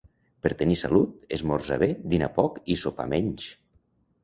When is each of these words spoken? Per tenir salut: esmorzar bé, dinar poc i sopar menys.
Per 0.45 0.51
tenir 0.61 0.77
salut: 0.81 1.11
esmorzar 1.37 1.77
bé, 1.85 1.91
dinar 2.15 2.31
poc 2.41 2.59
i 2.77 2.81
sopar 2.87 3.09
menys. 3.15 3.49